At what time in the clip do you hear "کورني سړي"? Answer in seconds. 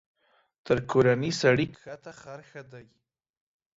0.91-1.65